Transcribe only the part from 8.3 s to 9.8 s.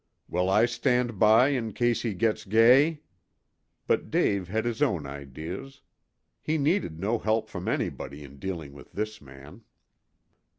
dealing with this man.